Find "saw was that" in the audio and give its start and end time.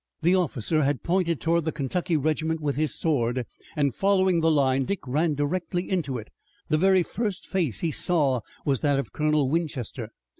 7.91-8.97